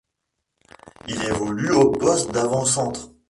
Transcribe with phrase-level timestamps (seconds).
[1.07, 3.11] Il évolue au poste d'avant centre.